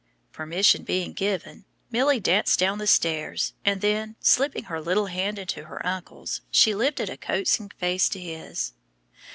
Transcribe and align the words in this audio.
Permission 0.31 0.81
being 0.81 1.13
given, 1.13 1.63
Milly 1.91 2.19
danced 2.19 2.57
down 2.57 2.79
the 2.79 2.87
stairs, 2.87 3.53
and 3.63 3.81
then, 3.81 4.15
slipping 4.19 4.63
her 4.63 4.81
little 4.81 5.05
hand 5.05 5.37
into 5.37 5.65
her 5.65 5.85
uncle's, 5.85 6.41
she 6.49 6.73
lifted 6.73 7.07
a 7.07 7.17
coaxing 7.17 7.69
face 7.77 8.09
to 8.09 8.19
his. 8.19 8.73